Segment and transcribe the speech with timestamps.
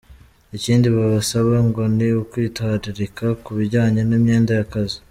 [0.57, 4.97] Ikindi babasaba ngo ni ukwitwararika ku bijyanye n’imyenda y’akazi.